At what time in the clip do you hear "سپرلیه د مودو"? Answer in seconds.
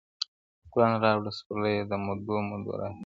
1.37-2.35